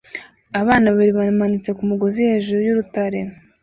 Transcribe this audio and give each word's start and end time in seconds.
Abantu 0.59 0.87
babiri 0.91 1.11
bamanitse 1.19 1.69
ku 1.77 1.83
mugozi 1.89 2.19
hejuru 2.29 2.59
y'urutare 2.63 3.19